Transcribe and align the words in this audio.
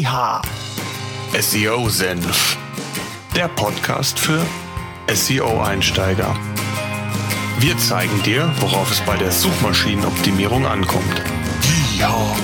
Yeehaw! 0.00 0.40
SEO 1.38 1.90
Senf. 1.90 2.56
Der 3.36 3.48
Podcast 3.48 4.18
für 4.18 4.40
SEO-Einsteiger. 5.12 6.34
Wir 7.58 7.76
zeigen 7.76 8.22
dir, 8.22 8.50
worauf 8.60 8.90
es 8.90 9.02
bei 9.02 9.18
der 9.18 9.30
Suchmaschinenoptimierung 9.30 10.64
ankommt. 10.64 11.22
Yeehaw! 11.98 12.34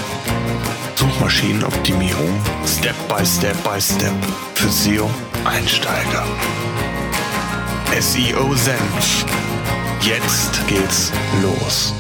Suchmaschinenoptimierung 0.96 2.29
Step 2.66 2.95
by 3.08 3.24
Step 3.24 3.56
by 3.64 3.80
Step 3.80 4.12
für 4.54 4.68
SEO-Einsteiger. 4.68 6.24
SEO 7.98 8.54
Senf. 8.54 9.24
Jetzt 10.02 10.68
geht's 10.68 11.10
los. 11.42 11.94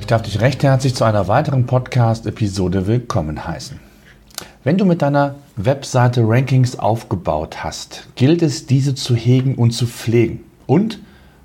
Ich 0.00 0.06
darf 0.06 0.20
dich 0.20 0.38
recht 0.40 0.62
herzlich 0.62 0.94
zu 0.94 1.04
einer 1.04 1.28
weiteren 1.28 1.64
Podcast-Episode 1.64 2.86
willkommen 2.86 3.46
heißen. 3.46 3.85
Wenn 4.66 4.78
du 4.78 4.84
mit 4.84 5.00
deiner 5.00 5.36
Webseite 5.54 6.24
Rankings 6.26 6.76
aufgebaut 6.76 7.62
hast, 7.62 8.08
gilt 8.16 8.42
es, 8.42 8.66
diese 8.66 8.96
zu 8.96 9.14
hegen 9.14 9.54
und 9.54 9.70
zu 9.70 9.86
pflegen 9.86 10.42
und 10.66 10.98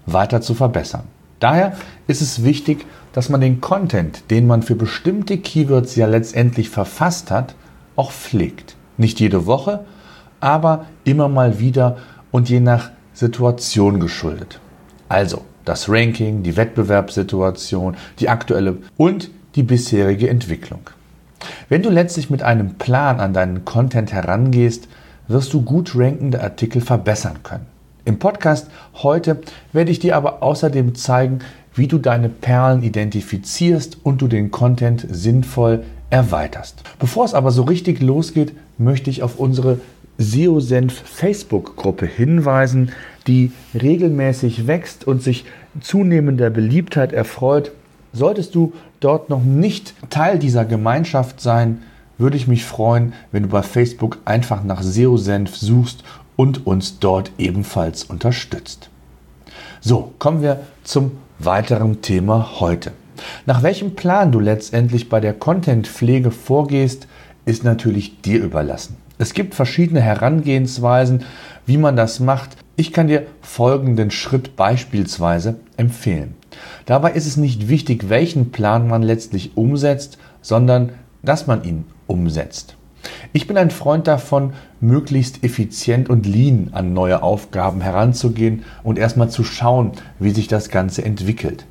weiter 0.08 0.42
zu 0.42 0.56
verbessern. 0.56 1.04
Daher 1.40 1.78
ist 2.08 2.24
es 2.24 2.44
wichtig, 2.44 2.84
dass 3.14 3.30
man 3.30 3.40
den 3.40 3.62
Content, 3.62 4.24
den 4.32 4.48
man 4.48 4.64
für 4.64 4.74
bestimmte 4.74 5.38
Keywords 5.38 5.96
ja 5.96 6.08
letztendlich 6.08 6.72
verfasst 6.72 7.30
hat, 7.30 7.54
auch 7.96 8.12
pflegt. 8.12 8.76
Nicht 8.98 9.20
jede 9.20 9.46
Woche, 9.46 9.86
aber 10.40 10.88
immer 11.04 11.28
mal 11.28 11.60
wieder 11.60 11.98
und 12.32 12.50
je 12.50 12.60
nach 12.60 12.90
Situation 13.14 14.00
geschuldet. 14.00 14.60
Also, 15.10 15.46
das 15.64 15.88
Ranking, 15.88 16.42
die 16.42 16.58
Wettbewerbssituation, 16.58 17.98
die 18.18 18.30
aktuelle 18.30 18.78
und 18.98 19.30
die 19.54 19.62
bisherige 19.62 20.28
Entwicklung. 20.28 20.90
Wenn 21.70 21.84
du 21.84 21.90
letztlich 21.90 22.30
mit 22.30 22.44
einem 22.44 22.76
Plan 22.76 23.20
an 23.20 23.34
deinen 23.34 23.66
Content 23.66 24.12
herangehst, 24.14 24.88
wirst 25.28 25.54
du 25.54 25.62
gut 25.62 25.96
rankende 25.96 26.42
Artikel 26.42 26.82
verbessern 26.82 27.40
können. 27.44 27.66
Im 28.04 28.20
Podcast 28.20 28.70
heute 28.96 29.42
werde 29.74 29.92
ich 29.92 30.00
dir 30.00 30.16
aber 30.16 30.42
außerdem 30.42 30.96
zeigen, 30.96 31.40
wie 31.74 31.88
du 31.88 31.98
deine 31.98 32.30
Perlen 32.30 32.84
identifizierst 32.84 34.00
und 34.04 34.22
du 34.22 34.28
den 34.28 34.52
Content 34.52 35.06
sinnvoll 35.10 35.84
erweiterst. 36.10 36.84
Bevor 37.00 37.26
es 37.26 37.34
aber 37.34 37.52
so 37.52 37.64
richtig 37.64 38.02
losgeht, 38.02 38.54
möchte 38.78 39.10
ich 39.10 39.24
auf 39.24 39.40
unsere 39.40 39.80
SEO-Senf 40.18 40.94
Facebook-Gruppe 41.06 42.06
hinweisen, 42.06 42.92
die 43.28 43.52
regelmäßig 43.74 44.68
wächst 44.68 45.08
und 45.08 45.22
sich 45.22 45.46
zunehmender 45.80 46.50
Beliebtheit 46.50 47.14
erfreut. 47.14 47.72
Solltest 48.14 48.56
du 48.56 48.74
dort 49.00 49.30
noch 49.30 49.44
nicht 49.44 49.94
Teil 50.10 50.38
dieser 50.38 50.66
Gemeinschaft 50.66 51.40
sein, 51.40 51.82
würde 52.18 52.38
ich 52.38 52.48
mich 52.48 52.66
freuen, 52.66 53.14
wenn 53.32 53.44
du 53.44 53.50
bei 53.50 53.64
Facebook 53.64 54.20
einfach 54.26 54.64
nach 54.64 54.84
SEO-Senf 54.84 55.56
suchst 55.56 56.04
und 56.36 56.66
uns 56.68 57.00
dort 57.00 57.32
ebenfalls 57.38 58.04
unterstützt. 58.04 58.90
So, 59.80 60.14
kommen 60.20 60.42
wir 60.42 60.62
zum 60.84 61.12
weiteren 61.40 62.02
Thema 62.02 62.60
heute. 62.60 62.92
Nach 63.46 63.64
welchem 63.64 63.96
Plan 63.96 64.32
du 64.32 64.40
letztendlich 64.40 65.10
bei 65.10 65.20
der 65.20 65.34
Contentpflege 65.34 66.32
vorgehst, 66.32 67.08
ist 67.46 67.64
natürlich 67.64 68.22
dir 68.22 68.44
überlassen. 68.44 68.98
Es 69.18 69.34
gibt 69.34 69.56
verschiedene 69.56 70.02
Herangehensweisen, 70.02 71.24
wie 71.66 71.78
man 71.78 71.96
das 71.96 72.20
macht. 72.20 72.58
Ich 72.76 72.92
kann 72.92 73.08
dir 73.08 73.26
folgenden 73.42 74.12
Schritt 74.12 74.56
beispielsweise 74.56 75.56
empfehlen. 75.78 76.36
Dabei 76.86 77.12
ist 77.12 77.28
es 77.28 77.38
nicht 77.38 77.70
wichtig, 77.70 78.10
welchen 78.10 78.52
Plan 78.52 78.88
man 78.88 79.04
letztlich 79.04 79.56
umsetzt, 79.56 80.18
sondern 80.42 80.94
dass 81.24 81.48
man 81.48 81.64
ihn 81.64 81.86
umsetzt. 82.08 82.76
Ich 83.34 83.48
bin 83.48 83.58
ein 83.58 83.72
Freund 83.72 84.08
davon, 84.08 84.54
möglichst 84.80 85.44
effizient 85.44 86.10
und 86.10 86.26
lean 86.26 86.70
an 86.72 86.94
neue 86.94 87.24
Aufgaben 87.24 87.82
heranzugehen 87.82 88.64
und 88.84 89.00
erstmal 89.00 89.30
zu 89.30 89.44
schauen, 89.44 89.94
wie 90.20 90.32
sich 90.32 90.48
das 90.48 90.70
Ganze 90.70 91.04
entwickelt. 91.04 91.66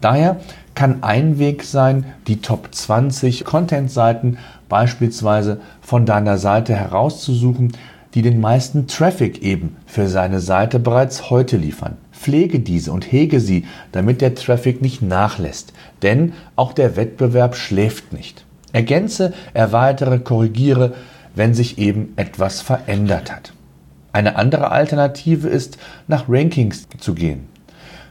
Daher 0.00 0.38
kann 0.74 1.02
ein 1.02 1.38
Weg 1.38 1.64
sein, 1.64 2.04
die 2.28 2.40
Top 2.40 2.68
20 2.72 3.44
Content-Seiten 3.44 4.38
beispielsweise 4.68 5.60
von 5.80 6.06
deiner 6.06 6.38
Seite 6.38 6.74
herauszusuchen, 6.74 7.72
die 8.14 8.22
den 8.22 8.40
meisten 8.40 8.86
Traffic 8.86 9.42
eben 9.42 9.76
für 9.86 10.08
seine 10.08 10.40
Seite 10.40 10.78
bereits 10.78 11.30
heute 11.30 11.56
liefern. 11.56 11.96
Pflege 12.18 12.60
diese 12.60 12.92
und 12.92 13.10
hege 13.12 13.40
sie, 13.40 13.64
damit 13.92 14.20
der 14.20 14.34
Traffic 14.34 14.82
nicht 14.82 15.02
nachlässt, 15.02 15.72
denn 16.02 16.32
auch 16.56 16.72
der 16.72 16.96
Wettbewerb 16.96 17.54
schläft 17.54 18.12
nicht. 18.12 18.44
Ergänze, 18.72 19.32
erweitere, 19.54 20.18
korrigiere, 20.18 20.94
wenn 21.34 21.54
sich 21.54 21.78
eben 21.78 22.12
etwas 22.16 22.60
verändert 22.60 23.32
hat. 23.32 23.52
Eine 24.12 24.36
andere 24.36 24.72
Alternative 24.72 25.48
ist, 25.48 25.78
nach 26.08 26.24
Rankings 26.28 26.88
zu 26.98 27.14
gehen. 27.14 27.46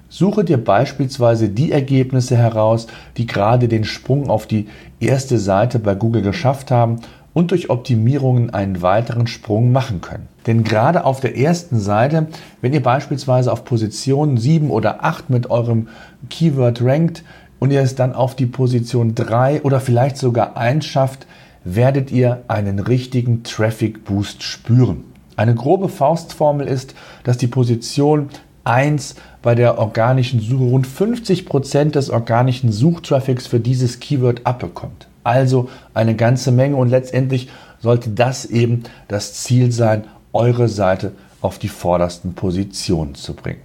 Suche 0.10 0.46
dir 0.46 0.64
beispielsweise 0.64 1.50
die 1.50 1.74
Ergebnisse 1.74 2.38
heraus, 2.38 2.88
die 3.18 3.28
gerade 3.28 3.68
den 3.68 3.84
Sprung 3.84 4.30
auf 4.30 4.48
die 4.48 4.68
erste 5.02 5.38
Seite 5.38 5.80
bei 5.80 5.96
Google 5.96 6.22
geschafft 6.22 6.72
haben 6.72 7.02
und 7.34 7.52
durch 7.52 7.70
Optimierungen 7.70 8.52
einen 8.52 8.82
weiteren 8.82 9.28
Sprung 9.28 9.74
machen 9.74 10.00
können. 10.00 10.30
Denn 10.48 10.64
gerade 10.64 11.04
auf 11.04 11.20
der 11.20 11.38
ersten 11.38 11.80
Seite, 11.80 12.28
wenn 12.62 12.74
ihr 12.74 12.82
beispielsweise 12.82 13.52
auf 13.52 13.66
Position 13.66 14.38
7 14.38 14.72
oder 14.72 15.04
8 15.04 15.30
mit 15.30 15.50
eurem 15.50 15.90
Keyword 16.30 16.82
rankt 16.82 17.24
und 17.60 17.72
ihr 17.72 17.82
es 17.82 17.96
dann 17.96 18.14
auf 18.14 18.36
die 18.36 18.46
Position 18.46 19.14
3 19.14 19.64
oder 19.64 19.82
vielleicht 19.82 20.18
sogar 20.18 20.56
1 20.56 20.86
schafft, 20.86 21.28
werdet 21.66 22.12
ihr 22.12 22.44
einen 22.48 22.80
richtigen 22.80 23.44
Traffic 23.44 24.06
Boost 24.06 24.42
spüren. 24.42 25.04
Eine 25.36 25.54
grobe 25.54 25.90
Faustformel 25.90 26.66
ist, 26.66 26.96
dass 27.24 27.38
die 27.38 27.48
Position 27.48 28.30
1 28.64 29.16
bei 29.42 29.54
der 29.54 29.78
organischen 29.78 30.40
Suche 30.40 30.64
rund 30.64 30.88
50 30.88 31.46
Prozent 31.46 31.96
des 31.96 32.10
organischen 32.10 32.72
Suchtraffics 32.72 33.48
für 33.48 33.60
dieses 33.60 34.00
Keyword 34.00 34.46
abbekommt. 34.46 35.08
Also 35.24 35.70
eine 35.94 36.16
ganze 36.16 36.52
Menge 36.52 36.78
und 36.78 36.90
letztendlich 36.90 37.50
sollte 37.80 38.10
das 38.12 38.46
eben 38.46 38.84
das 39.08 39.34
Ziel 39.34 39.72
sein, 39.72 40.06
eure 40.38 40.70
Seite 40.70 41.12
auf 41.42 41.60
die 41.60 41.68
vordersten 41.68 42.34
Positionen 42.34 43.16
zu 43.16 43.34
bringen. 43.34 43.62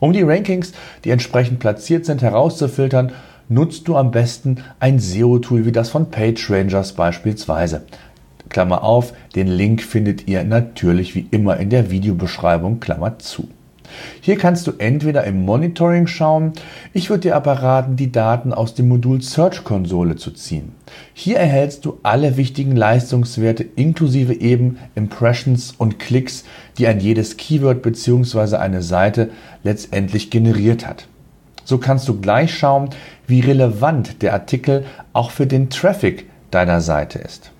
Um 0.00 0.12
die 0.12 0.22
Rankings, 0.22 0.72
die 1.04 1.10
entsprechend 1.10 1.58
platziert 1.58 2.06
sind, 2.06 2.22
herauszufiltern, 2.22 3.12
nutzt 3.48 3.88
du 3.88 3.96
am 3.96 4.10
besten 4.10 4.58
ein 4.78 4.98
SEO-Tool 4.98 5.64
wie 5.64 5.72
das 5.72 5.90
von 5.90 6.10
PageRangers 6.10 6.92
beispielsweise. 6.92 7.82
Klammer 8.48 8.84
auf, 8.84 9.12
den 9.34 9.48
Link 9.48 9.82
findet 9.82 10.28
ihr 10.28 10.44
natürlich 10.44 11.14
wie 11.14 11.26
immer 11.30 11.56
in 11.58 11.70
der 11.70 11.90
Videobeschreibung, 11.90 12.80
Klammer 12.80 13.18
zu. 13.18 13.48
Hier 14.20 14.36
kannst 14.36 14.66
du 14.66 14.72
entweder 14.78 15.24
im 15.24 15.44
Monitoring 15.44 16.06
schauen, 16.06 16.52
ich 16.92 17.10
würde 17.10 17.22
dir 17.22 17.36
aber 17.36 17.54
raten, 17.54 17.96
die 17.96 18.12
Daten 18.12 18.52
aus 18.52 18.74
dem 18.74 18.88
Modul 18.88 19.22
Search 19.22 19.64
Konsole 19.64 20.16
zu 20.16 20.30
ziehen. 20.30 20.72
Hier 21.14 21.38
erhältst 21.38 21.84
du 21.84 21.98
alle 22.02 22.36
wichtigen 22.36 22.76
Leistungswerte 22.76 23.64
inklusive 23.76 24.34
eben 24.34 24.78
Impressions 24.94 25.74
und 25.76 25.98
Klicks, 25.98 26.44
die 26.78 26.86
ein 26.86 27.00
jedes 27.00 27.36
Keyword 27.36 27.82
bzw. 27.82 28.56
eine 28.56 28.82
Seite 28.82 29.30
letztendlich 29.62 30.30
generiert 30.30 30.86
hat. 30.86 31.06
So 31.64 31.78
kannst 31.78 32.08
du 32.08 32.18
gleich 32.20 32.56
schauen, 32.56 32.90
wie 33.26 33.40
relevant 33.40 34.22
der 34.22 34.32
Artikel 34.32 34.86
auch 35.12 35.30
für 35.30 35.46
den 35.46 35.68
Traffic 35.68 36.26
deiner 36.50 36.80
Seite 36.80 37.18
ist. 37.18 37.50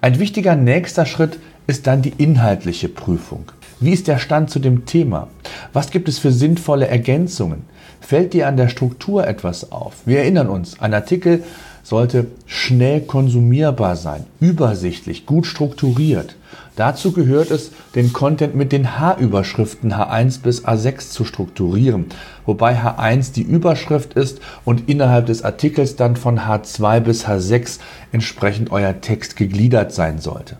Ein 0.00 0.18
wichtiger 0.18 0.56
nächster 0.56 1.06
Schritt 1.06 1.38
ist 1.66 1.86
dann 1.86 2.02
die 2.02 2.14
inhaltliche 2.18 2.88
Prüfung. 2.88 3.52
Wie 3.82 3.90
ist 3.90 4.06
der 4.06 4.18
Stand 4.18 4.48
zu 4.48 4.60
dem 4.60 4.86
Thema? 4.86 5.26
Was 5.72 5.90
gibt 5.90 6.08
es 6.08 6.20
für 6.20 6.30
sinnvolle 6.30 6.86
Ergänzungen? 6.86 7.64
Fällt 8.00 8.32
dir 8.32 8.46
an 8.46 8.56
der 8.56 8.68
Struktur 8.68 9.26
etwas 9.26 9.72
auf? 9.72 9.94
Wir 10.04 10.20
erinnern 10.20 10.48
uns, 10.48 10.78
ein 10.78 10.94
Artikel 10.94 11.42
sollte 11.82 12.28
schnell 12.46 13.00
konsumierbar 13.00 13.96
sein, 13.96 14.24
übersichtlich, 14.38 15.26
gut 15.26 15.46
strukturiert. 15.46 16.36
Dazu 16.76 17.10
gehört 17.10 17.50
es, 17.50 17.72
den 17.96 18.12
Content 18.12 18.54
mit 18.54 18.70
den 18.70 19.00
H-Überschriften 19.00 19.92
H1 19.92 20.42
bis 20.42 20.64
A6 20.64 21.10
zu 21.10 21.24
strukturieren, 21.24 22.06
wobei 22.46 22.80
H1 22.80 23.32
die 23.32 23.42
Überschrift 23.42 24.14
ist 24.14 24.38
und 24.64 24.88
innerhalb 24.88 25.26
des 25.26 25.42
Artikels 25.42 25.96
dann 25.96 26.14
von 26.14 26.38
H2 26.38 27.00
bis 27.00 27.26
H6 27.26 27.80
entsprechend 28.12 28.70
euer 28.70 29.00
Text 29.00 29.34
gegliedert 29.34 29.92
sein 29.92 30.20
sollte. 30.20 30.56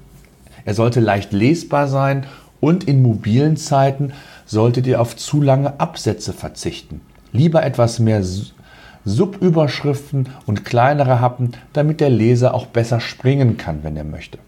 Er 0.65 0.75
sollte 0.75 1.01
leicht 1.01 1.33
lesbar 1.33 1.89
sein 1.89 2.27
und 2.63 2.85
in 2.85 3.03
mobilen 3.03 3.57
Zeiten 3.57 4.13
solltet 4.47 4.87
ihr 4.87 5.01
auf 5.01 5.17
zu 5.17 5.43
lange 5.43 5.81
Absätze 5.81 6.33
verzichten. 6.33 7.01
Lieber 7.33 7.65
etwas 7.65 7.99
mehr 7.99 8.23
Subüberschriften 9.05 10.29
und 10.47 10.65
kleinere 10.65 11.21
Happen, 11.21 11.53
damit 11.73 12.01
der 12.01 12.11
Leser 12.11 12.55
auch 12.55 12.67
besser 12.67 13.01
springen 13.01 13.57
kann, 13.57 13.81
wenn 13.83 13.97
er 13.97 14.05
möchte. 14.05 14.39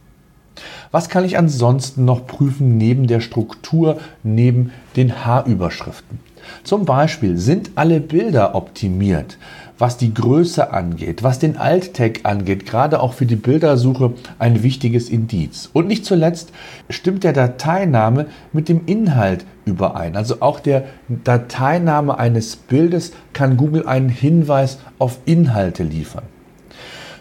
Was 0.94 1.08
kann 1.08 1.24
ich 1.24 1.36
ansonsten 1.36 2.04
noch 2.04 2.24
prüfen 2.24 2.76
neben 2.76 3.08
der 3.08 3.18
Struktur, 3.18 3.98
neben 4.22 4.70
den 4.94 5.24
Haarüberschriften? 5.24 6.20
Zum 6.62 6.84
Beispiel 6.84 7.36
sind 7.36 7.72
alle 7.74 7.98
Bilder 7.98 8.54
optimiert, 8.54 9.36
was 9.76 9.96
die 9.96 10.14
Größe 10.14 10.72
angeht, 10.72 11.24
was 11.24 11.40
den 11.40 11.56
Alt-Tag 11.56 12.20
angeht, 12.22 12.64
gerade 12.64 13.00
auch 13.00 13.12
für 13.12 13.26
die 13.26 13.34
Bildersuche 13.34 14.12
ein 14.38 14.62
wichtiges 14.62 15.08
Indiz. 15.08 15.68
Und 15.72 15.88
nicht 15.88 16.04
zuletzt 16.04 16.52
stimmt 16.88 17.24
der 17.24 17.32
Dateiname 17.32 18.26
mit 18.52 18.68
dem 18.68 18.82
Inhalt 18.86 19.46
überein. 19.64 20.14
Also 20.14 20.42
auch 20.42 20.60
der 20.60 20.84
Dateiname 21.08 22.20
eines 22.20 22.54
Bildes 22.54 23.10
kann 23.32 23.56
Google 23.56 23.88
einen 23.88 24.10
Hinweis 24.10 24.78
auf 25.00 25.18
Inhalte 25.24 25.82
liefern. 25.82 26.22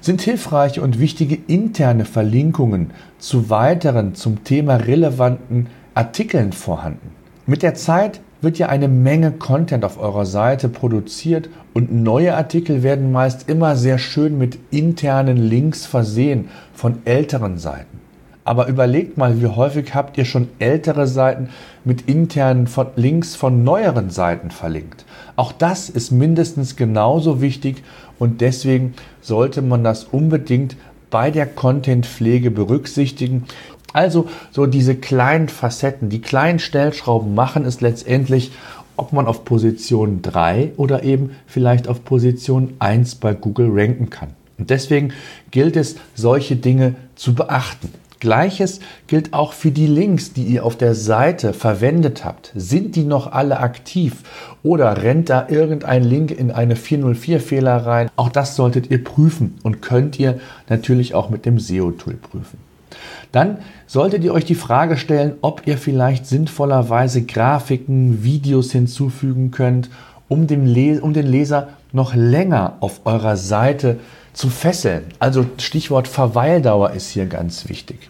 Sind 0.04 0.22
hilfreiche 0.22 0.82
und 0.82 1.00
wichtige 1.00 1.38
interne 1.48 2.04
Verlinkungen 2.04 2.92
zu 3.20 3.50
weiteren 3.50 4.16
zum 4.16 4.44
Thema 4.44 4.76
relevanten 4.76 5.68
Artikeln 5.94 6.52
vorhanden? 6.52 7.12
Mit 7.46 7.64
der 7.64 7.74
Zeit 7.74 8.20
wird 8.42 8.58
ja 8.58 8.68
eine 8.68 8.90
Menge 8.90 9.32
Content 9.32 9.86
auf 9.86 9.98
eurer 9.98 10.26
Seite 10.26 10.68
produziert 10.68 11.48
und 11.74 11.94
neue 11.94 12.36
Artikel 12.36 12.84
werden 12.84 13.14
meist 13.14 13.48
immer 13.48 13.78
sehr 13.78 13.98
schön 13.98 14.38
mit 14.38 14.60
internen 14.72 15.38
Links 15.38 15.86
versehen 15.86 16.50
von 16.74 16.98
älteren 17.06 17.58
Seiten. 17.58 18.03
Aber 18.46 18.68
überlegt 18.68 19.18
mal, 19.18 19.42
wie 19.42 19.48
häufig 19.48 19.96
habt 19.96 20.18
ihr 20.18 20.26
schon 20.26 20.50
ältere 20.60 21.08
Seiten 21.08 21.50
mit 21.84 22.10
internen 22.10 22.68
Links 22.96 23.36
von 23.36 23.64
neueren 23.64 24.10
Seiten 24.10 24.52
verlinkt. 24.52 25.06
Auch 25.36 25.52
das 25.52 25.90
ist 25.90 26.12
mindestens 26.12 26.76
genauso 26.76 27.42
wichtig 27.42 27.84
und 28.20 28.42
deswegen 28.42 28.94
sollte 29.22 29.62
man 29.62 29.84
das 29.84 30.04
unbedingt 30.04 30.76
bei 31.10 31.32
der 31.32 31.46
Contentpflege 31.46 32.52
berücksichtigen 32.52 33.46
also 33.94 34.28
so 34.52 34.66
diese 34.66 34.96
kleinen 34.96 35.48
Facetten, 35.48 36.10
die 36.10 36.20
kleinen 36.20 36.60
Stellschrauben 36.60 37.36
machen 37.36 37.64
es 37.64 37.80
letztendlich, 37.80 38.52
ob 38.98 39.14
man 39.14 39.28
auf 39.28 39.46
Position 39.46 40.22
3 40.22 40.74
oder 40.78 41.04
eben 41.04 41.32
vielleicht 41.46 41.88
auf 41.88 42.04
Position 42.04 42.74
1 42.80 43.16
bei 43.16 43.34
Google 43.34 43.70
ranken 43.72 44.10
kann. 44.10 44.30
Und 44.58 44.70
deswegen 44.70 45.14
gilt 45.52 45.76
es, 45.78 45.96
solche 46.16 46.56
Dinge 46.56 46.96
zu 47.16 47.34
beachten. 47.34 47.92
Gleiches 48.24 48.80
gilt 49.08 49.34
auch 49.34 49.52
für 49.52 49.72
die 49.72 49.86
Links, 49.86 50.32
die 50.32 50.44
ihr 50.44 50.66
auf 50.66 50.78
der 50.78 50.96
Seite 50.96 51.52
verwendet 51.52 52.24
habt. 52.24 52.54
Sind 52.56 52.96
die 52.96 53.04
noch 53.04 53.34
alle 53.34 53.60
aktiv 53.60 54.14
oder 54.64 55.04
rennt 55.04 55.30
da 55.30 55.50
irgendein 55.50 56.06
Link 56.06 56.32
in 56.32 56.50
eine 56.50 56.76
404-Fehler 56.76 57.86
rein? 57.86 58.10
Auch 58.16 58.30
das 58.30 58.56
solltet 58.56 58.90
ihr 58.90 59.04
prüfen 59.04 59.56
und 59.64 59.82
könnt 59.82 60.18
ihr 60.20 60.40
natürlich 60.70 61.14
auch 61.14 61.30
mit 61.30 61.46
dem 61.46 61.60
SEO-Tool 61.60 62.14
prüfen. 62.14 62.60
Dann 63.34 63.58
solltet 63.88 64.24
ihr 64.24 64.34
euch 64.34 64.46
die 64.46 64.56
Frage 64.56 64.96
stellen, 64.96 65.34
ob 65.42 65.68
ihr 65.68 65.78
vielleicht 65.78 66.26
sinnvollerweise 66.26 67.24
Grafiken, 67.24 68.24
Videos 68.24 68.72
hinzufügen 68.72 69.52
könnt, 69.52 69.90
um, 70.30 70.48
dem 70.48 70.62
um 71.02 71.14
den 71.14 71.28
Leser 71.28 71.68
noch 71.92 72.16
länger 72.16 72.78
auf 72.80 73.02
eurer 73.04 73.36
Seite 73.36 74.00
zu 74.32 74.50
fesseln. 74.50 75.04
Also 75.20 75.46
Stichwort 75.58 76.08
Verweildauer 76.08 76.92
ist 76.92 77.10
hier 77.10 77.26
ganz 77.26 77.68
wichtig. 77.68 78.10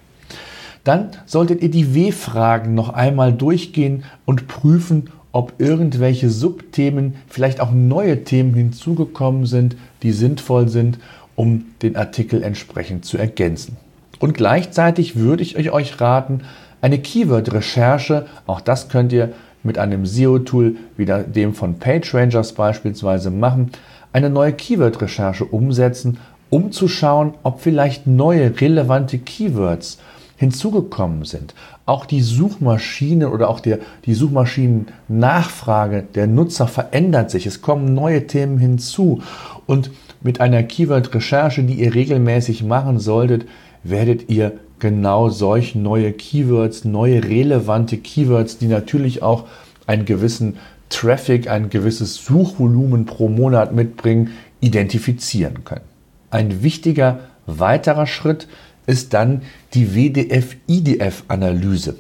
Dann 0.83 1.11
solltet 1.25 1.61
ihr 1.61 1.71
die 1.71 1.95
W-Fragen 1.95 2.73
noch 2.73 2.89
einmal 2.89 3.31
durchgehen 3.33 4.03
und 4.25 4.47
prüfen, 4.47 5.09
ob 5.31 5.53
irgendwelche 5.57 6.29
Subthemen, 6.29 7.15
vielleicht 7.27 7.59
auch 7.59 7.71
neue 7.71 8.23
Themen 8.23 8.53
hinzugekommen 8.53 9.45
sind, 9.45 9.75
die 10.03 10.11
sinnvoll 10.11 10.67
sind, 10.67 10.99
um 11.35 11.65
den 11.81 11.95
Artikel 11.95 12.43
entsprechend 12.43 13.05
zu 13.05 13.17
ergänzen. 13.17 13.77
Und 14.19 14.35
gleichzeitig 14.35 15.15
würde 15.15 15.43
ich 15.43 15.57
euch 15.57 15.99
raten, 15.99 16.41
eine 16.81 16.99
Keyword-Recherche, 16.99 18.27
auch 18.45 18.61
das 18.61 18.89
könnt 18.89 19.13
ihr 19.13 19.33
mit 19.63 19.77
einem 19.77 20.05
SEO-Tool 20.05 20.75
wie 20.97 21.05
dem 21.05 21.53
von 21.53 21.79
PageRangers 21.79 22.53
beispielsweise 22.53 23.31
machen, 23.31 23.71
eine 24.11 24.29
neue 24.29 24.53
Keyword-Recherche 24.53 25.45
umsetzen, 25.45 26.19
um 26.49 26.71
zu 26.71 26.87
schauen, 26.87 27.33
ob 27.41 27.61
vielleicht 27.61 28.05
neue 28.05 28.59
relevante 28.61 29.17
Keywords 29.17 29.97
hinzugekommen 30.43 31.23
sind. 31.23 31.53
Auch 31.85 32.05
die 32.05 32.21
Suchmaschine 32.21 33.29
oder 33.29 33.49
auch 33.49 33.59
der, 33.59 33.79
die 34.05 34.13
Suchmaschinen-Nachfrage 34.13 36.03
der 36.15 36.27
Nutzer 36.27 36.67
verändert 36.67 37.31
sich. 37.31 37.45
Es 37.45 37.61
kommen 37.61 37.93
neue 37.93 38.27
Themen 38.27 38.57
hinzu. 38.57 39.21
Und 39.65 39.91
mit 40.21 40.41
einer 40.41 40.63
Keyword-Recherche, 40.63 41.63
die 41.63 41.75
ihr 41.75 41.93
regelmäßig 41.93 42.63
machen 42.63 42.99
solltet, 42.99 43.45
werdet 43.83 44.29
ihr 44.29 44.53
genau 44.79 45.29
solch 45.29 45.75
neue 45.75 46.11
Keywords, 46.11 46.83
neue 46.83 47.23
relevante 47.23 47.97
Keywords, 47.97 48.57
die 48.57 48.67
natürlich 48.67 49.23
auch 49.23 49.45
einen 49.87 50.05
gewissen 50.05 50.57
Traffic, 50.89 51.49
ein 51.49 51.69
gewisses 51.69 52.15
Suchvolumen 52.15 53.05
pro 53.05 53.29
Monat 53.29 53.73
mitbringen, 53.73 54.31
identifizieren 54.59 55.63
können. 55.63 55.85
Ein 56.31 56.63
wichtiger 56.63 57.19
weiterer 57.45 58.07
Schritt 58.07 58.47
ist 58.85 59.13
dann 59.13 59.43
die 59.73 59.95
WDF-IDF-Analyse. 59.95 61.95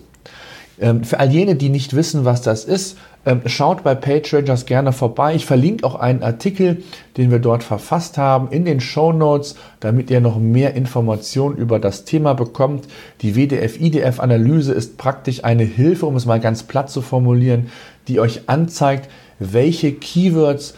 Ähm, 0.79 1.03
für 1.03 1.19
all 1.19 1.31
jene, 1.31 1.55
die 1.55 1.69
nicht 1.69 1.95
wissen, 1.95 2.25
was 2.25 2.41
das 2.41 2.65
ist, 2.65 2.97
ähm, 3.25 3.41
schaut 3.45 3.83
bei 3.83 3.95
PageRangers 3.95 4.65
gerne 4.65 4.91
vorbei. 4.91 5.35
Ich 5.35 5.45
verlinke 5.45 5.85
auch 5.85 5.95
einen 5.95 6.23
Artikel, 6.23 6.83
den 7.15 7.31
wir 7.31 7.39
dort 7.39 7.63
verfasst 7.63 8.17
haben, 8.17 8.49
in 8.49 8.65
den 8.65 8.81
Show 8.81 9.13
Notes, 9.13 9.55
damit 9.79 10.09
ihr 10.09 10.19
noch 10.19 10.39
mehr 10.39 10.73
Informationen 10.73 11.55
über 11.55 11.79
das 11.79 12.05
Thema 12.05 12.33
bekommt. 12.33 12.87
Die 13.21 13.35
WDF-IDF-Analyse 13.35 14.73
ist 14.73 14.97
praktisch 14.97 15.43
eine 15.43 15.63
Hilfe, 15.63 16.05
um 16.05 16.15
es 16.15 16.25
mal 16.25 16.39
ganz 16.39 16.63
platt 16.63 16.89
zu 16.89 17.01
formulieren, 17.01 17.69
die 18.07 18.19
euch 18.19 18.49
anzeigt, 18.49 19.09
welche 19.39 19.93
Keywords 19.93 20.73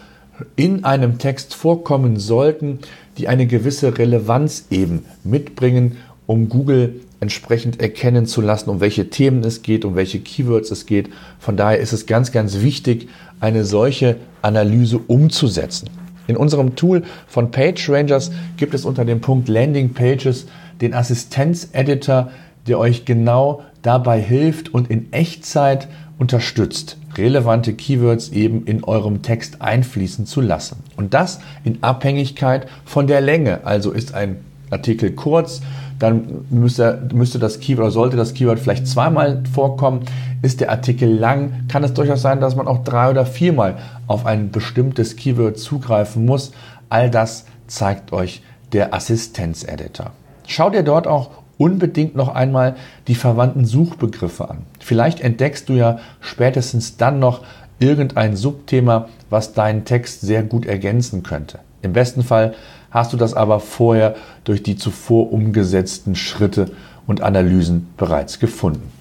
in 0.55 0.83
einem 0.83 1.17
Text 1.17 1.53
vorkommen 1.53 2.19
sollten, 2.19 2.79
die 3.17 3.27
eine 3.27 3.47
gewisse 3.47 3.97
Relevanz 3.97 4.65
eben 4.69 5.05
mitbringen, 5.23 5.97
um 6.25 6.49
Google 6.49 7.01
entsprechend 7.19 7.79
erkennen 7.79 8.25
zu 8.25 8.41
lassen, 8.41 8.69
um 8.69 8.79
welche 8.79 9.09
Themen 9.09 9.43
es 9.43 9.61
geht, 9.61 9.85
um 9.85 9.95
welche 9.95 10.19
Keywords 10.19 10.71
es 10.71 10.85
geht. 10.85 11.09
Von 11.39 11.57
daher 11.57 11.79
ist 11.79 11.93
es 11.93 12.05
ganz, 12.05 12.31
ganz 12.31 12.61
wichtig, 12.61 13.07
eine 13.39 13.65
solche 13.65 14.17
Analyse 14.41 14.99
umzusetzen. 14.99 15.89
In 16.27 16.37
unserem 16.37 16.75
Tool 16.75 17.03
von 17.27 17.51
PageRangers 17.51 18.31
gibt 18.57 18.73
es 18.73 18.85
unter 18.85 19.05
dem 19.05 19.21
Punkt 19.21 19.47
Landing 19.47 19.93
Pages 19.93 20.47
den 20.81 20.93
Assistenz-Editor, 20.93 22.31
der 22.67 22.79
euch 22.79 23.05
genau 23.05 23.63
dabei 23.81 24.19
hilft 24.19 24.73
und 24.73 24.89
in 24.89 25.13
Echtzeit 25.13 25.87
unterstützt, 26.17 26.97
relevante 27.17 27.73
Keywords 27.73 28.29
eben 28.29 28.65
in 28.65 28.83
eurem 28.83 29.21
Text 29.21 29.61
einfließen 29.61 30.25
zu 30.25 30.41
lassen. 30.41 30.77
Und 30.95 31.13
das 31.13 31.39
in 31.63 31.81
Abhängigkeit 31.81 32.67
von 32.85 33.07
der 33.07 33.21
Länge. 33.21 33.65
Also 33.65 33.91
ist 33.91 34.13
ein 34.13 34.37
Artikel 34.69 35.11
kurz, 35.11 35.61
dann 35.99 36.45
müsste, 36.49 37.07
müsste 37.13 37.39
das 37.39 37.59
Keyword 37.59 37.85
oder 37.85 37.91
sollte 37.91 38.17
das 38.17 38.33
Keyword 38.33 38.59
vielleicht 38.59 38.87
zweimal 38.87 39.43
vorkommen. 39.53 40.01
Ist 40.41 40.59
der 40.59 40.69
Artikel 40.69 41.09
lang, 41.09 41.65
kann 41.69 41.83
es 41.83 41.93
durchaus 41.93 42.21
sein, 42.21 42.41
dass 42.41 42.55
man 42.55 42.67
auch 42.67 42.83
drei 42.83 43.09
oder 43.09 43.25
viermal 43.25 43.77
auf 44.07 44.25
ein 44.25 44.51
bestimmtes 44.51 45.15
Keyword 45.15 45.57
zugreifen 45.57 46.25
muss. 46.25 46.51
All 46.89 47.09
das 47.09 47.45
zeigt 47.67 48.11
euch 48.11 48.41
der 48.73 48.93
Assistenz-Editor. 48.93 50.11
Schau 50.47 50.69
dir 50.69 50.83
dort 50.83 51.07
auch 51.07 51.29
unbedingt 51.57 52.15
noch 52.15 52.33
einmal 52.33 52.75
die 53.07 53.15
verwandten 53.15 53.65
Suchbegriffe 53.65 54.49
an. 54.49 54.59
Vielleicht 54.79 55.21
entdeckst 55.21 55.69
du 55.69 55.73
ja 55.73 55.99
spätestens 56.19 56.97
dann 56.97 57.19
noch 57.19 57.41
irgendein 57.79 58.35
Subthema, 58.35 59.09
was 59.29 59.53
deinen 59.53 59.85
Text 59.85 60.21
sehr 60.21 60.43
gut 60.43 60.65
ergänzen 60.65 61.23
könnte. 61.23 61.59
Im 61.81 61.93
besten 61.93 62.23
Fall 62.23 62.55
hast 62.91 63.13
du 63.13 63.17
das 63.17 63.33
aber 63.33 63.59
vorher 63.59 64.15
durch 64.43 64.63
die 64.63 64.77
zuvor 64.77 65.31
umgesetzten 65.31 66.15
Schritte 66.15 66.71
und 67.05 67.21
Analysen 67.21 67.87
bereits 67.97 68.39
gefunden. 68.39 68.91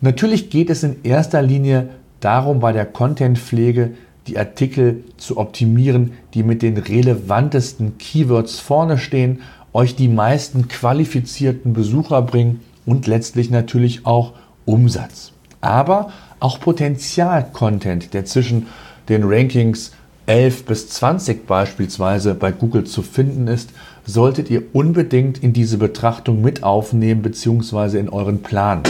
Natürlich 0.00 0.50
geht 0.50 0.70
es 0.70 0.82
in 0.82 0.96
erster 1.04 1.42
Linie 1.42 1.90
darum, 2.20 2.60
bei 2.60 2.72
der 2.72 2.86
Contentpflege 2.86 3.92
die 4.26 4.38
Artikel 4.38 5.04
zu 5.16 5.36
optimieren, 5.36 6.12
die 6.34 6.42
mit 6.42 6.62
den 6.62 6.76
relevantesten 6.76 7.98
Keywords 7.98 8.60
vorne 8.60 8.98
stehen, 8.98 9.42
euch 9.72 9.96
die 9.96 10.08
meisten 10.08 10.68
qualifizierten 10.68 11.72
Besucher 11.72 12.22
bringen 12.22 12.60
und 12.84 13.06
letztlich 13.06 13.50
natürlich 13.50 14.06
auch 14.06 14.32
Umsatz. 14.64 15.32
Aber 15.60 16.12
auch 16.40 16.60
Potenzial-Content, 16.60 18.14
der 18.14 18.24
zwischen 18.24 18.66
den 19.08 19.24
Rankings 19.24 19.92
11 20.26 20.64
bis 20.66 20.88
20 20.88 21.46
beispielsweise 21.46 22.34
bei 22.34 22.52
Google 22.52 22.84
zu 22.84 23.02
finden 23.02 23.48
ist, 23.48 23.70
solltet 24.04 24.50
ihr 24.50 24.62
unbedingt 24.72 25.42
in 25.42 25.52
diese 25.52 25.78
Betrachtung 25.78 26.42
mit 26.42 26.62
aufnehmen 26.62 27.22
bzw. 27.22 27.98
in 27.98 28.08
euren 28.08 28.42
Plan. 28.42 28.82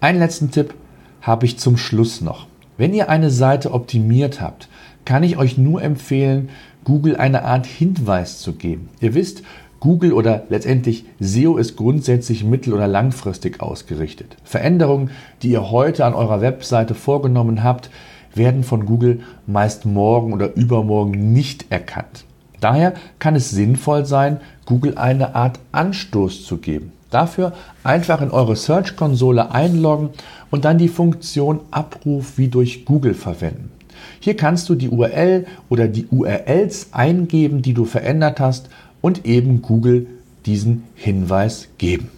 Einen 0.00 0.18
letzten 0.18 0.50
Tipp 0.50 0.74
habe 1.22 1.46
ich 1.46 1.58
zum 1.58 1.76
Schluss 1.76 2.20
noch. 2.20 2.46
Wenn 2.76 2.94
ihr 2.94 3.08
eine 3.08 3.30
Seite 3.30 3.72
optimiert 3.72 4.40
habt, 4.40 4.68
kann 5.04 5.22
ich 5.22 5.38
euch 5.38 5.56
nur 5.56 5.82
empfehlen, 5.82 6.50
Google 6.84 7.16
eine 7.16 7.44
Art 7.44 7.66
Hinweis 7.66 8.38
zu 8.38 8.52
geben. 8.52 8.88
Ihr 9.00 9.14
wisst, 9.14 9.42
Google 9.86 10.14
oder 10.14 10.42
letztendlich 10.48 11.04
SEO 11.20 11.58
ist 11.58 11.76
grundsätzlich 11.76 12.42
mittel- 12.42 12.74
oder 12.74 12.88
langfristig 12.88 13.60
ausgerichtet. 13.62 14.36
Veränderungen, 14.42 15.10
die 15.42 15.50
ihr 15.50 15.70
heute 15.70 16.04
an 16.04 16.14
eurer 16.14 16.40
Webseite 16.40 16.96
vorgenommen 16.96 17.62
habt, 17.62 17.88
werden 18.34 18.64
von 18.64 18.84
Google 18.84 19.20
meist 19.46 19.86
morgen 19.86 20.32
oder 20.32 20.56
übermorgen 20.56 21.32
nicht 21.32 21.66
erkannt. 21.70 22.24
Daher 22.58 22.94
kann 23.20 23.36
es 23.36 23.50
sinnvoll 23.50 24.06
sein, 24.06 24.40
Google 24.64 24.98
eine 24.98 25.36
Art 25.36 25.60
Anstoß 25.70 26.44
zu 26.44 26.56
geben. 26.56 26.90
Dafür 27.10 27.52
einfach 27.84 28.20
in 28.20 28.32
eure 28.32 28.56
Search-Konsole 28.56 29.52
einloggen 29.52 30.08
und 30.50 30.64
dann 30.64 30.78
die 30.78 30.88
Funktion 30.88 31.60
Abruf 31.70 32.38
wie 32.38 32.48
durch 32.48 32.86
Google 32.86 33.14
verwenden. 33.14 33.70
Hier 34.18 34.36
kannst 34.36 34.68
du 34.68 34.74
die 34.74 34.88
URL 34.88 35.46
oder 35.68 35.86
die 35.86 36.06
URLs 36.10 36.88
eingeben, 36.90 37.62
die 37.62 37.72
du 37.72 37.84
verändert 37.84 38.40
hast 38.40 38.68
und 39.00 39.26
eben 39.26 39.62
Google 39.62 40.06
diesen 40.44 40.84
Hinweis 40.94 41.68
geben. 41.78 42.10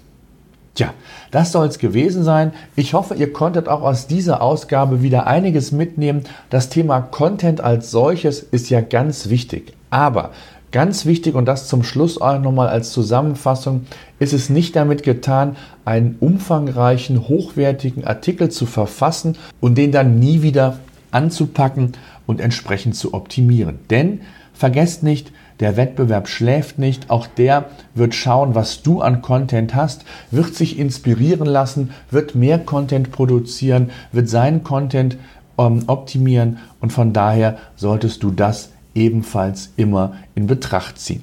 Tja, 0.74 0.94
das 1.32 1.50
soll 1.50 1.66
es 1.66 1.78
gewesen 1.78 2.22
sein. 2.22 2.52
Ich 2.76 2.94
hoffe, 2.94 3.14
ihr 3.14 3.32
konntet 3.32 3.68
auch 3.68 3.82
aus 3.82 4.06
dieser 4.06 4.40
Ausgabe 4.40 5.02
wieder 5.02 5.26
einiges 5.26 5.72
mitnehmen. 5.72 6.22
Das 6.50 6.68
Thema 6.68 7.00
Content 7.00 7.60
als 7.60 7.90
solches 7.90 8.40
ist 8.40 8.70
ja 8.70 8.80
ganz 8.80 9.28
wichtig. 9.28 9.72
Aber 9.90 10.30
ganz 10.70 11.04
wichtig 11.04 11.34
und 11.34 11.46
das 11.46 11.66
zum 11.66 11.82
Schluss 11.82 12.20
auch 12.20 12.38
nochmal 12.38 12.68
als 12.68 12.92
Zusammenfassung, 12.92 13.86
ist 14.18 14.32
es 14.32 14.50
nicht 14.50 14.76
damit 14.76 15.02
getan, 15.02 15.56
einen 15.84 16.16
umfangreichen, 16.20 17.28
hochwertigen 17.28 18.04
Artikel 18.04 18.50
zu 18.50 18.66
verfassen 18.66 19.36
und 19.60 19.78
den 19.78 19.92
dann 19.92 20.18
nie 20.18 20.42
wieder 20.42 20.78
anzupacken 21.10 21.92
und 22.26 22.40
entsprechend 22.40 22.94
zu 22.94 23.14
optimieren. 23.14 23.78
Denn 23.90 24.20
vergesst 24.52 25.02
nicht, 25.02 25.32
der 25.60 25.76
Wettbewerb 25.76 26.28
schläft 26.28 26.78
nicht, 26.78 27.10
auch 27.10 27.26
der 27.26 27.66
wird 27.94 28.14
schauen, 28.14 28.54
was 28.54 28.82
du 28.82 29.00
an 29.00 29.22
Content 29.22 29.74
hast, 29.74 30.04
wird 30.30 30.54
sich 30.54 30.78
inspirieren 30.78 31.46
lassen, 31.46 31.90
wird 32.10 32.34
mehr 32.34 32.58
Content 32.58 33.10
produzieren, 33.10 33.90
wird 34.12 34.28
seinen 34.28 34.62
Content 34.62 35.16
ähm, 35.58 35.84
optimieren 35.86 36.58
und 36.80 36.92
von 36.92 37.12
daher 37.12 37.58
solltest 37.76 38.22
du 38.22 38.30
das 38.30 38.70
ebenfalls 38.94 39.72
immer 39.76 40.14
in 40.34 40.46
Betracht 40.46 40.98
ziehen. 40.98 41.22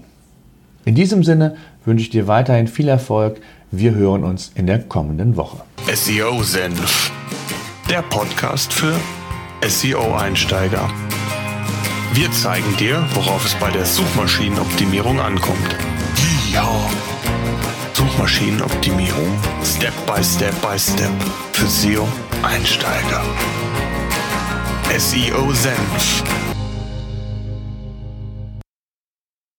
In 0.84 0.96
diesem 0.96 1.24
Sinne 1.24 1.56
wünsche 1.84 2.04
ich 2.04 2.10
dir 2.10 2.27
weiterhin 2.27 2.68
viel 2.68 2.88
Erfolg. 2.88 3.42
Wir 3.72 3.96
hören 3.96 4.24
uns 4.24 4.51
in 4.56 4.68
der 4.68 4.80
kommenden 4.80 5.36
Woche. 5.36 5.58
SEO 5.94 6.44
Senf, 6.44 7.12
der 7.89 8.01
Podcast 8.04 8.72
für 8.72 8.96
SEO-Einsteiger. 9.68 10.89
Wir 12.15 12.31
zeigen 12.31 12.77
dir, 12.77 13.05
worauf 13.13 13.45
es 13.45 13.55
bei 13.55 13.69
der 13.69 13.86
Suchmaschinenoptimierung 13.86 15.19
ankommt. 15.19 15.75
Ja. 16.50 16.89
Suchmaschinenoptimierung 17.91 19.38
Step 19.65 19.93
by 20.05 20.24
Step 20.24 20.53
by 20.62 20.79
Step 20.79 21.12
für 21.51 21.67
SEO-Einsteiger. 21.67 23.22
SEO 24.98 25.51
Senf 25.51 26.24